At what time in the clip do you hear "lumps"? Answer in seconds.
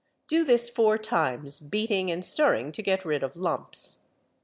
3.35-3.99